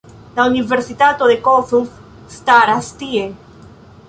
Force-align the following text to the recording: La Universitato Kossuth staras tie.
La 0.37 0.45
Universitato 0.53 1.27
Kossuth 1.49 2.33
staras 2.37 2.91
tie. 3.03 3.29